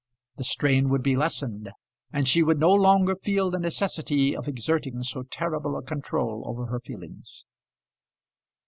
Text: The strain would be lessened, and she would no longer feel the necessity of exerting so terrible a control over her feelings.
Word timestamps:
The 0.37 0.43
strain 0.43 0.89
would 0.89 1.03
be 1.03 1.15
lessened, 1.15 1.69
and 2.11 2.27
she 2.27 2.41
would 2.41 2.59
no 2.59 2.73
longer 2.73 3.15
feel 3.15 3.51
the 3.51 3.59
necessity 3.59 4.35
of 4.35 4.47
exerting 4.47 5.03
so 5.03 5.21
terrible 5.21 5.77
a 5.77 5.83
control 5.83 6.41
over 6.47 6.65
her 6.65 6.79
feelings. 6.79 7.45